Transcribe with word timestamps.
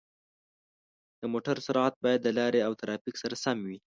د 1.19 1.21
موټر 1.33 1.55
سرعت 1.67 1.93
باید 2.03 2.19
د 2.23 2.27
لارې 2.39 2.59
او 2.67 2.73
ترافیک 2.81 3.15
سره 3.23 3.35
سم 3.43 3.57
وي. 3.67 3.77